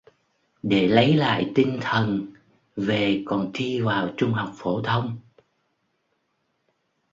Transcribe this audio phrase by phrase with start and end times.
[0.63, 2.33] Để lấy lại tinh thần
[2.75, 5.19] về còn thi vào trung học phổ thông